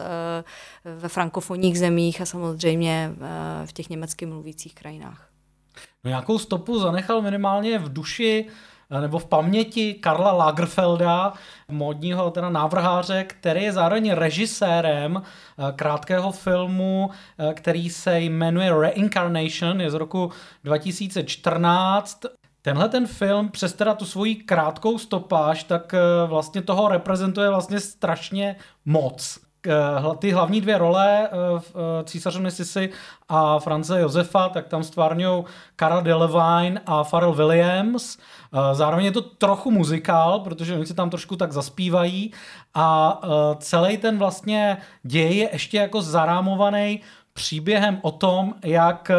[0.85, 3.13] ve frankofonních zemích a samozřejmě
[3.65, 5.30] v těch německy mluvících krajinách.
[6.05, 8.47] No nějakou stopu zanechal minimálně v duši
[8.91, 11.33] eh, nebo v paměti Karla Lagerfelda,
[11.69, 19.81] modního teda návrháře, který je zároveň režisérem eh, krátkého filmu, eh, který se jmenuje Reincarnation,
[19.81, 20.33] je z roku
[20.65, 22.27] 2014.
[22.63, 25.95] Tenhle ten film přes teda tu svoji krátkou stopáž, tak
[26.27, 29.50] vlastně toho reprezentuje vlastně strašně moc.
[29.67, 32.91] Eh, ty hlavní dvě role eh, eh, císařovny Sisy
[33.29, 35.45] a France Josefa, tak tam stvárňují
[35.77, 38.19] Cara Delevingne a Pharrell Williams.
[38.73, 42.33] Zároveň je to trochu muzikál, protože oni si tam trošku tak zaspívají
[42.75, 43.21] a
[43.59, 47.01] celý ten vlastně děj je ještě jako zarámovaný
[47.33, 49.11] příběhem o tom, jak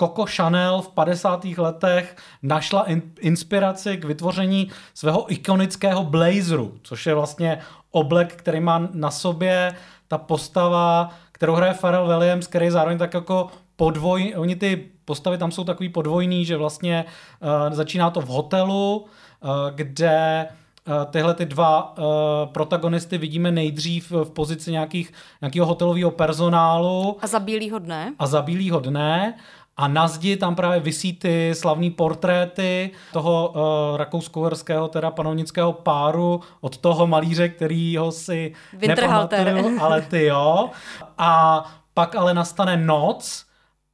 [0.00, 1.44] Coco Chanel v 50.
[1.44, 7.58] letech našla in, inspiraci k vytvoření svého ikonického blazeru, což je vlastně
[7.90, 9.74] oblek, který má na sobě
[10.08, 15.50] ta postava, kterou hraje Pharrell Williams, který zároveň tak jako podvoj, oni ty postavy tam
[15.50, 17.04] jsou takový podvojný, že vlastně
[17.40, 19.06] uh, začíná to v hotelu,
[19.40, 20.46] uh, kde
[20.88, 22.04] uh, tyhle ty dva uh,
[22.52, 27.16] protagonisty vidíme nejdřív v pozici nějakých, nějakého hotelového personálu.
[27.20, 28.14] A za bílýho dne.
[28.18, 29.34] A za bílýho dne.
[29.78, 36.40] A na zdi tam právě vysí ty slavní portréty toho uh, rakousko-uherského, teda panovnického páru
[36.60, 38.54] od toho malíře, který ho si
[38.86, 40.70] nepamatuju, ale ty jo.
[41.18, 41.64] A
[41.94, 43.44] pak ale nastane noc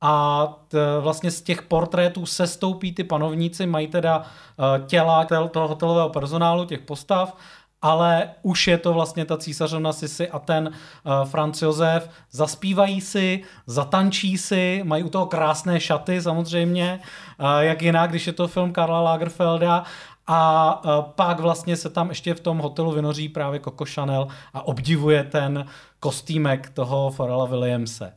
[0.01, 5.69] a t, vlastně z těch portrétů se stoupí ty panovníci, mají teda uh, těla toho
[5.69, 7.37] hotelového personálu, těch postav
[7.85, 12.11] ale už je to vlastně ta císařovna Sisi a ten uh, Franz Josef.
[12.31, 17.01] Zaspívají si, zatančí si, mají u toho krásné šaty samozřejmě,
[17.41, 19.85] uh, jak jinak, když je to film Karla Lagerfelda
[20.27, 24.67] a uh, pak vlastně se tam ještě v tom hotelu vynoří právě Coco Chanel a
[24.67, 25.67] obdivuje ten
[26.01, 28.13] kostýmek toho Pharrella Williamse.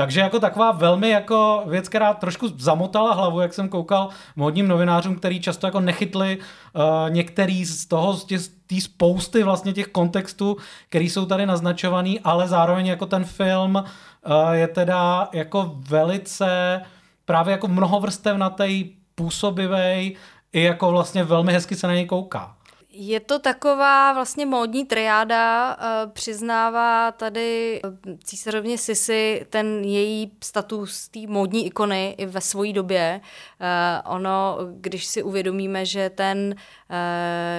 [0.00, 5.16] Takže jako taková velmi jako věc, která trošku zamotala hlavu, jak jsem koukal modním novinářům,
[5.16, 10.56] který často jako nechytli uh, některý z toho, z té spousty vlastně těch kontextů,
[10.88, 16.80] který jsou tady naznačovaný, ale zároveň jako ten film uh, je teda jako velice
[17.24, 20.16] právě jako mnohovrstevnatý, působivý,
[20.52, 22.56] i jako vlastně velmi hezky se na něj kouká.
[22.92, 31.08] Je to taková vlastně módní triáda, eh, přiznává tady eh, císařovně Sisi ten její status
[31.08, 33.20] té módní ikony i ve své době.
[33.60, 36.54] Eh, ono, když si uvědomíme, že ten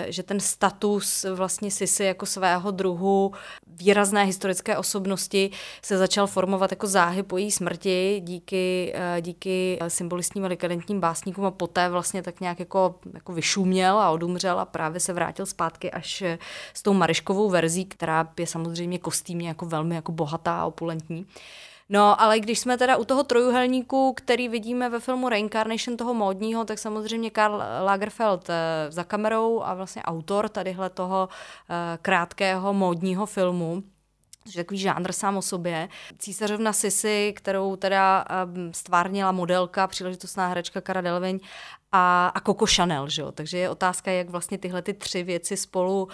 [0.07, 3.31] že ten status vlastně Sisy jako svého druhu
[3.67, 10.45] výrazné historické osobnosti se začal formovat jako záhy po její smrti díky, eh, díky symbolistním
[10.45, 14.99] a dekadentním básníkům a poté vlastně tak nějak jako, jako vyšuměl a odumřel a právě
[14.99, 16.23] se vrátil zpátky až
[16.73, 21.25] s tou Mariškovou verzí, která je samozřejmě kostýmně jako velmi jako bohatá a opulentní.
[21.93, 26.65] No, ale když jsme teda u toho trojuhelníku, který vidíme ve filmu Reincarnation toho módního,
[26.65, 28.55] tak samozřejmě Karl Lagerfeld eh,
[28.89, 31.29] za kamerou a vlastně autor tadyhle toho
[31.69, 33.83] eh, krátkého módního filmu
[34.45, 35.89] což je takový žánr sám o sobě.
[36.19, 41.47] Císařovna Sisi, kterou teda um, stvárnila modelka, příležitostná herečka Cara Delevingne
[41.91, 43.31] a, a Coco Chanel, že jo?
[43.31, 46.09] takže je otázka, jak vlastně tyhle ty tři věci spolu, uh,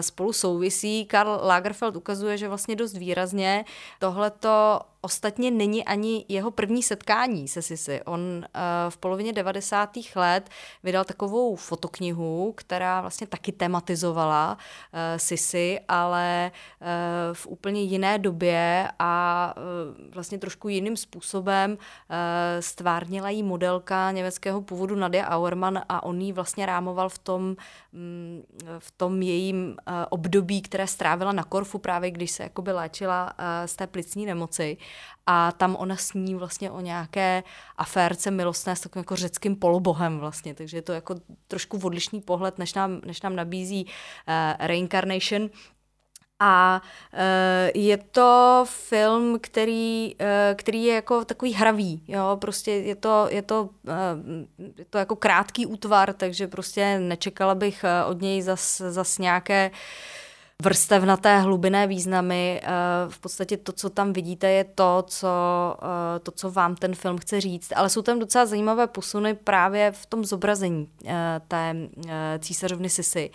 [0.00, 1.06] spolu souvisí.
[1.06, 3.64] Karl Lagerfeld ukazuje, že vlastně dost výrazně
[3.98, 8.02] tohleto Ostatně není ani jeho první setkání se Sisi.
[8.04, 8.44] On uh,
[8.88, 9.90] v polovině 90.
[10.14, 10.50] let
[10.82, 16.86] vydal takovou fotoknihu, která vlastně taky tematizovala uh, Sisi, ale uh,
[17.32, 21.76] v úplně jiné době a uh, vlastně trošku jiným způsobem uh,
[22.60, 28.42] stvárnila jí modelka německého původu Nadia Auermann a on ji vlastně rámoval v tom, um,
[28.78, 33.66] v tom jejím uh, období, které strávila na Korfu právě, když se jakoby léčila uh,
[33.66, 34.76] z té plicní nemoci
[35.26, 37.42] a tam ona sní vlastně o nějaké
[37.76, 41.14] aférce milostné s takovým jako řeckým polobohem vlastně, takže je to jako
[41.48, 45.50] trošku odlišný pohled, než nám, než nám nabízí uh, Reincarnation.
[46.40, 47.18] A uh,
[47.74, 53.42] je to film, který, uh, který je jako takový hravý, jo, prostě je to, je
[53.42, 59.18] to, uh, je to jako krátký útvar, takže prostě nečekala bych od něj zas, zas
[59.18, 59.76] nějaké uh,
[60.62, 62.60] vrstevnaté hlubinné významy.
[62.62, 62.68] Eh,
[63.08, 65.28] v podstatě to, co tam vidíte, je to co,
[65.82, 67.72] eh, to, co vám ten film chce říct.
[67.76, 71.74] Ale jsou tam docela zajímavé posuny právě v tom zobrazení eh, té
[72.38, 73.30] císařovny Sisy.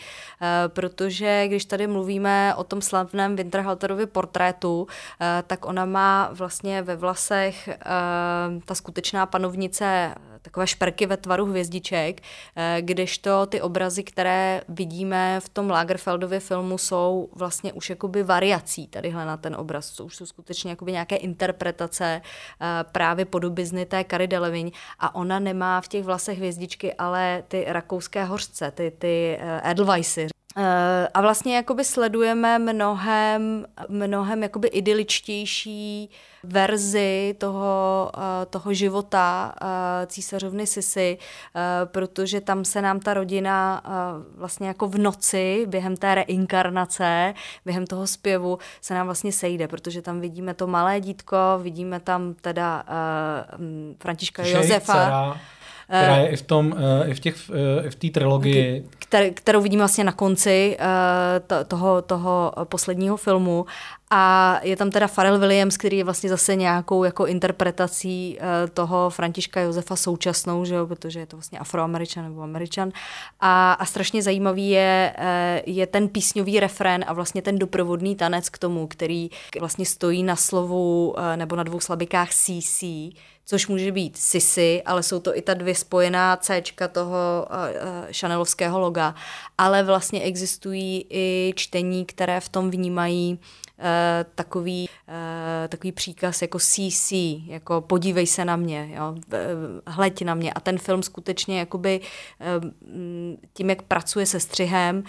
[0.68, 4.88] Protože když tady mluvíme o tom slavném Winterhalterovi portrétu,
[5.48, 7.70] tak ona má vlastně ve vlasech
[8.66, 12.22] ta skutečná panovnice takové šperky ve tvaru hvězdiček,
[12.80, 18.88] kdežto ty obrazy, které vidíme v tom Lagerfeldově filmu, jsou jsou vlastně už jakoby variací
[18.88, 19.92] tadyhle na ten obraz.
[19.92, 25.40] To už jsou skutečně jakoby nějaké interpretace uh, právě podobizny té Kary Delevingne a ona
[25.40, 30.41] nemá v těch vlasech hvězdičky, ale ty rakouské hořce, ty, ty uh, Edelweissy, Eh,
[31.14, 36.10] a vlastně jakoby sledujeme mnohem, mnohem jakoby idyličtější
[36.44, 41.18] verzi toho, eh, toho života eh, císařovny Sisy,
[41.86, 43.84] protože tam se nám ta rodina
[44.36, 47.34] vlastně jako v noci během té reinkarnace,
[47.66, 52.34] během toho zpěvu se nám vlastně sejde, protože tam vidíme to malé dítko, vidíme tam
[52.34, 52.84] teda
[54.00, 54.94] Františka Josefa.
[54.94, 55.40] Dcera
[55.98, 58.86] která je i v tom, eh, i v těch, eh, i v té trilogii.
[59.34, 63.66] kterou vidíme vlastně na konci eh, toho, toho posledního filmu.
[64.14, 68.40] A je tam teda Pharrell Williams, který je vlastně zase nějakou jako interpretací
[68.74, 72.92] toho Františka Josefa současnou, že jo, protože je to vlastně afroameričan nebo američan.
[73.40, 75.14] A, a strašně zajímavý je,
[75.66, 80.36] je ten písňový refrén a vlastně ten doprovodný tanec k tomu, který vlastně stojí na
[80.36, 82.84] slovu nebo na dvou slabikách CC,
[83.46, 87.58] což může být Sisi, ale jsou to i ta dvě spojená C toho uh,
[88.20, 89.16] Chanelovského loga,
[89.58, 93.40] ale vlastně existují i čtení, které v tom vnímají
[93.78, 93.86] uh,
[94.36, 94.90] takový,
[95.70, 97.12] takový příkaz jako CC,
[97.48, 99.16] jako podívej se na mě, jo,
[99.88, 100.54] hleď na mě.
[100.54, 102.66] A ten film skutečně jakoby uh,
[103.54, 105.04] tím, jak pracuje se střihem,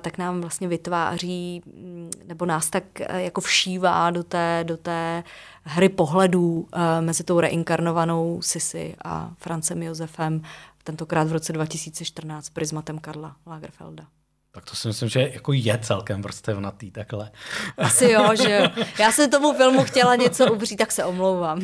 [0.00, 2.84] tak nám vlastně vytváří, mm, nebo nás tak
[3.16, 6.66] jako všívá do té, do té uh, hry pohledů uh,
[7.00, 10.42] mezi tou reinkarnovanou Sisi a Francem Josefem,
[10.84, 14.04] tentokrát v roce 2014 prismatem Karla Lagerfelda.
[14.52, 17.30] Tak to si myslím, že jako je celkem vrstevnatý takhle.
[17.78, 18.84] Asi jo, že jo.
[18.98, 21.60] Já jsem tomu filmu chtěla něco upřít, tak se omlouvám.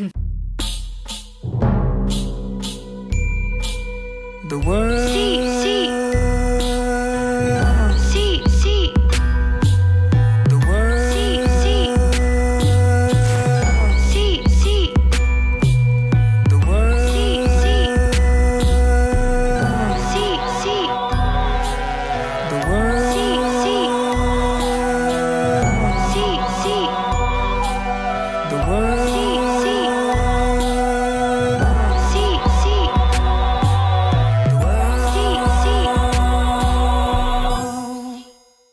[4.48, 5.08] The world.
[5.08, 6.01] Sí, sí.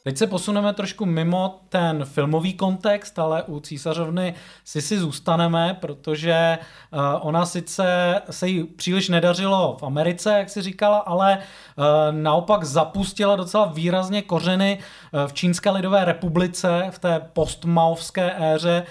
[0.04, 4.34] Teď se posuneme trošku mimo ten filmový kontext, ale u císařovny
[4.64, 6.58] si si zůstaneme, protože
[6.92, 12.64] uh, ona sice se jí příliš nedařilo v Americe, jak si říkala, ale uh, naopak
[12.64, 18.84] zapustila docela výrazně kořeny uh, v Čínské lidové republice v té postmaovské éře,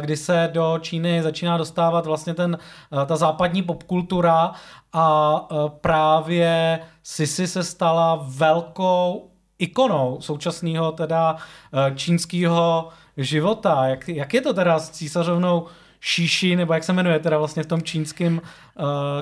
[0.00, 2.58] kdy se do Číny začíná dostávat vlastně ten,
[3.06, 4.52] ta západní popkultura
[4.92, 5.36] a
[5.80, 13.88] právě Sisi se stala velkou ikonou současného teda eh, čínského života.
[13.88, 15.66] Jak, jak je to teda s císařovnou
[16.00, 18.40] Šíši, nebo jak se jmenuje teda vlastně v tom čínském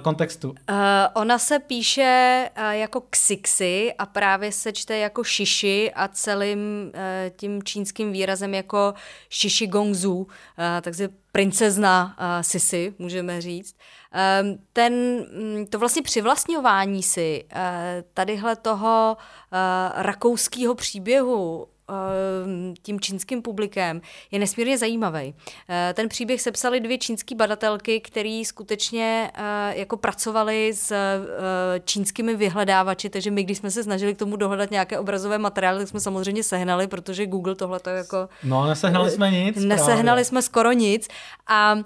[0.02, 0.48] kontextu?
[0.48, 0.54] Uh,
[1.14, 6.58] ona se píše uh, jako Xixi a právě se čte jako Šiši a celým
[6.94, 7.00] uh,
[7.36, 8.94] tím čínským výrazem jako
[9.28, 10.26] Šiši Gongzu, uh,
[10.80, 13.76] takže princezna uh, Sisi, můžeme říct.
[14.42, 17.58] Um, ten, mm, to vlastně přivlastňování si uh,
[18.14, 19.58] tadyhle toho uh,
[20.02, 21.66] rakouského příběhu
[22.82, 25.34] tím čínským publikem je nesmírně zajímavý.
[25.68, 32.36] Eh, ten příběh sepsali dvě čínské badatelky, které skutečně eh, jako pracovali s eh, čínskými
[32.36, 36.00] vyhledávači, takže my, když jsme se snažili k tomu dohledat nějaké obrazové materiály, tak jsme
[36.00, 38.28] samozřejmě sehnali, protože Google tohle to jako...
[38.44, 39.56] No, nesehnali jsme nic.
[39.64, 40.24] Nesehnali právě.
[40.24, 41.08] jsme skoro nic
[41.46, 41.76] a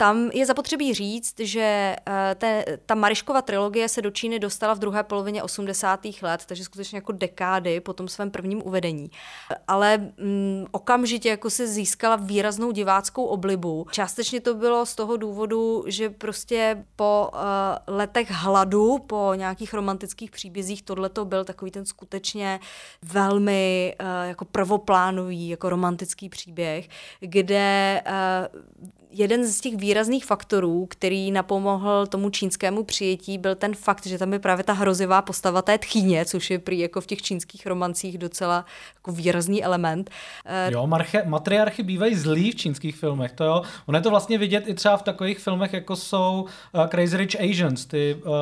[0.00, 4.78] tam je zapotřebí říct, že eh, te, ta Mariškova trilogie se do Číny dostala v
[4.78, 6.00] druhé polovině 80.
[6.22, 9.10] let, takže skutečně jako dekády po tom svém prvním uvedení.
[9.68, 13.86] Ale mm, okamžitě jako se získala výraznou diváckou oblibu.
[13.90, 17.40] Částečně to bylo z toho důvodu, že prostě po uh,
[17.86, 22.60] letech hladu, po nějakých romantických příbězích, tohle to byl takový ten skutečně
[23.02, 26.88] velmi uh, jako prvoplánový, jako romantický příběh,
[27.20, 34.06] kde uh, jeden z těch výrazných faktorů, který napomohl tomu čínskému přijetí, byl ten fakt,
[34.06, 37.22] že tam je právě ta hrozivá postava té tchýně, což je prý jako v těch
[37.22, 40.10] čínských romancích docela jako výrazný element.
[40.46, 43.62] Eh, jo, marche, matriarchy bývají zlí v čínských filmech, to jo.
[43.86, 47.40] Ono je to vlastně vidět i třeba v takových filmech, jako jsou uh, Crazy Rich
[47.40, 48.32] Asians, ty uh,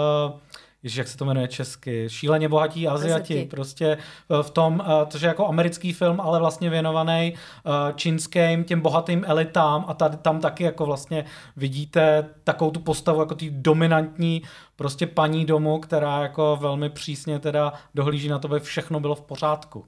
[0.89, 3.49] Ježiš, jak se to jmenuje česky, šíleně bohatí Aziati, Aziati.
[3.51, 8.65] prostě eh, v tom, eh, což je jako americký film, ale vlastně věnovaný eh, čínským
[8.65, 11.25] těm bohatým elitám a tady tam taky jako vlastně
[11.57, 14.43] vidíte takovou tu postavu jako ty dominantní
[14.77, 19.21] prostě paní domu, která jako velmi přísně teda dohlíží na to, aby všechno bylo v
[19.21, 19.85] pořádku.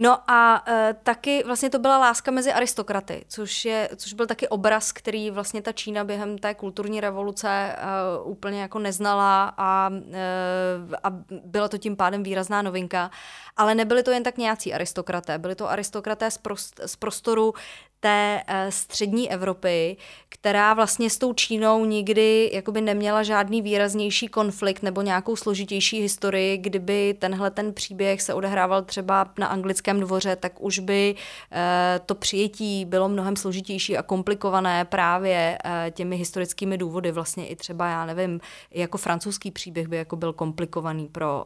[0.00, 4.48] No a uh, taky vlastně to byla láska mezi aristokraty, což, je, což byl taky
[4.48, 7.76] obraz, který vlastně ta Čína během té kulturní revoluce
[8.22, 11.10] uh, úplně jako neznala a, uh, a
[11.44, 13.10] byla to tím pádem výrazná novinka.
[13.56, 17.54] Ale nebyly to jen tak nějací aristokraté, byly to aristokraté z, prost, z prostoru
[18.00, 19.96] té uh, střední Evropy,
[20.28, 26.58] která vlastně s tou Čínou nikdy jakoby neměla žádný výraznější konflikt nebo nějakou složitější historii,
[26.58, 31.58] kdyby tenhle ten příběh se odehrával třeba na anglickém dvoře, tak už by uh,
[32.06, 37.12] to přijetí bylo mnohem složitější a komplikované právě uh, těmi historickými důvody.
[37.12, 38.40] Vlastně i třeba, já nevím,
[38.70, 41.44] jako francouzský příběh by jako byl komplikovaný pro,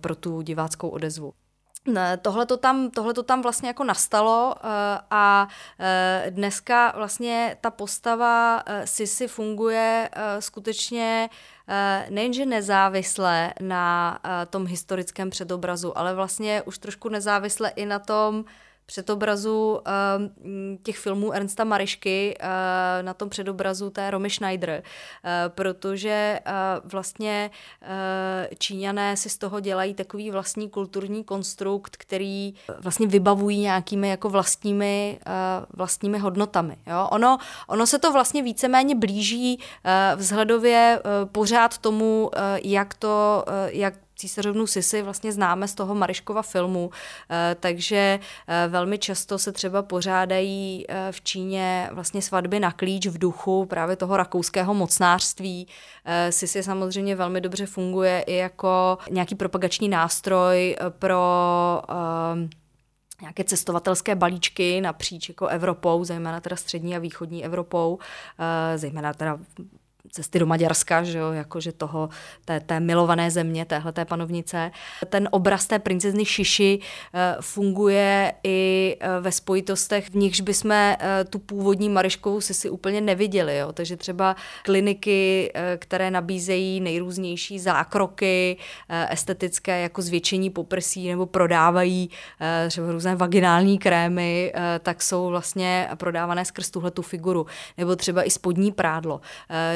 [0.00, 1.32] pro tu diváckou odezvu.
[2.22, 4.70] Tohle to tam, tohleto tam vlastně jako nastalo uh,
[5.10, 11.30] a uh, dneska vlastně ta postava uh, Sisi funguje skutečně
[12.10, 14.18] nejenže nezávisle na
[14.50, 18.44] tom historickém předobrazu, ale vlastně už trošku nezávisle i na tom,
[18.86, 22.46] předobrazu uh, těch filmů Ernsta Marišky uh,
[23.02, 27.50] na tom předobrazu té Romy Schneider, uh, protože uh, vlastně
[27.82, 27.88] uh,
[28.58, 35.18] Číňané si z toho dělají takový vlastní kulturní konstrukt, který vlastně vybavují nějakými jako vlastními,
[35.26, 36.76] uh, vlastními hodnotami.
[36.86, 37.08] Jo?
[37.10, 43.44] Ono, ono se to vlastně víceméně blíží uh, vzhledově uh, pořád tomu, uh, jak to,
[43.48, 46.90] uh, jak císařovnu Sisi vlastně známe z toho Mariškova filmu,
[47.30, 53.06] eh, takže eh, velmi často se třeba pořádají eh, v Číně vlastně svatby na klíč
[53.06, 55.68] v duchu právě toho rakouského mocnářství.
[56.30, 61.22] Sisi samozřejmě velmi dobře funguje i jako nějaký propagační nástroj pro
[63.20, 67.98] nějaké cestovatelské balíčky napříč jako Evropou, zejména teda střední a východní Evropou,
[68.76, 69.38] zejména teda
[70.10, 72.08] cesty do Maďarska, že jo, jakože toho,
[72.44, 74.70] té, té milované země, téhle té panovnice.
[75.08, 80.96] Ten obraz té princezny Šiši uh, funguje i uh, ve spojitostech, v nichž bychom uh,
[81.30, 83.72] tu původní Mariškovou si úplně neviděli, jo.
[83.72, 88.56] takže třeba kliniky, které nabízejí nejrůznější zákroky
[89.10, 92.10] estetické, jako zvětšení poprsí nebo prodávají
[92.68, 97.46] třeba různé vaginální krémy, tak jsou vlastně prodávané skrz tuhle tu figuru.
[97.78, 99.20] Nebo třeba i spodní prádlo,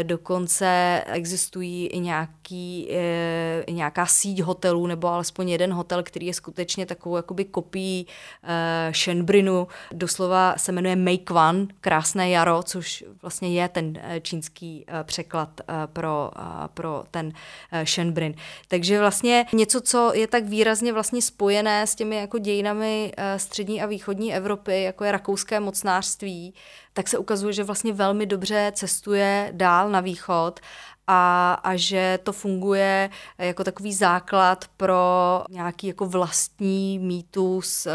[0.03, 6.35] do dokonce existují i, nějaký, e, nějaká síť hotelů, nebo alespoň jeden hotel, který je
[6.35, 8.07] skutečně takovou jakoby kopií
[8.43, 9.69] e, Shenbrinu.
[9.93, 16.31] Doslova se jmenuje Make One, krásné jaro, což vlastně je ten čínský překlad pro,
[16.75, 17.33] pro ten
[17.85, 18.35] Shenbrin.
[18.69, 23.87] Takže vlastně něco, co je tak výrazně vlastně spojené s těmi jako dějinami střední a
[23.87, 26.55] východní Evropy, jako je rakouské mocnářství,
[26.93, 30.61] tak se ukazuje, že vlastně velmi dobře cestuje dál na východ
[31.13, 37.93] a, a že to funguje jako takový základ pro nějaký jako vlastní mýtus, eh,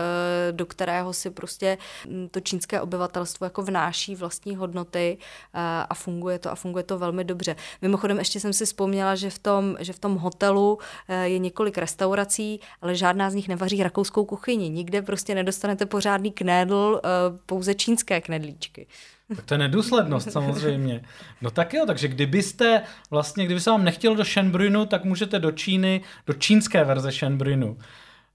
[0.51, 5.17] do kterého si prostě hm, to čínské obyvatelstvo jako vnáší vlastní hodnoty
[5.53, 5.59] eh,
[5.89, 7.55] a funguje to a funguje to velmi dobře.
[7.81, 11.77] Mimochodem ještě jsem si vzpomněla, že v tom, že v tom hotelu eh, je několik
[11.77, 14.69] restaurací, ale žádná z nich nevaří rakouskou kuchyni.
[14.69, 17.01] Nikde prostě nedostanete pořádný knedl,
[17.45, 18.87] pouze čínské knedlíčky.
[19.27, 21.01] Tak to je nedůslednost samozřejmě.
[21.41, 25.51] No tak jo, takže kdybyste vlastně, kdyby se vám nechtěl do Shenbrunu, tak můžete do
[25.51, 27.77] Číny, do čínské verze Shenbrunu.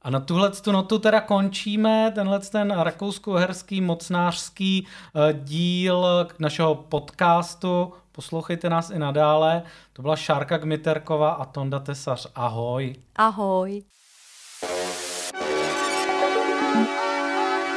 [0.03, 6.07] A na tuhle tu notu teda končíme tenhle ten rakousko-herský mocnářský uh, díl
[6.39, 7.93] našeho podcastu.
[8.13, 9.63] Poslouchejte nás i nadále.
[9.93, 12.27] To byla Šárka Gmiterková a Tonda Tesař.
[12.35, 12.95] Ahoj.
[13.17, 13.83] Ahoj.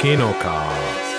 [0.02, 1.13] Kinocast.